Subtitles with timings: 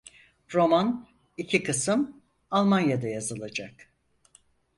[0.53, 1.07] Roman,
[1.37, 3.91] iki kısım, Almanya'da yazılacak.